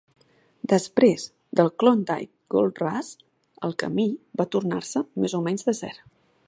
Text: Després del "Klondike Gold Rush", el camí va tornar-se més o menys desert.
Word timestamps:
Després 0.71 1.25
del 1.59 1.69
"Klondike 1.83 2.31
Gold 2.55 2.81
Rush", 2.85 3.13
el 3.69 3.77
camí 3.85 4.09
va 4.43 4.51
tornar-se 4.57 5.05
més 5.25 5.39
o 5.41 5.47
menys 5.49 5.71
desert. 5.73 6.07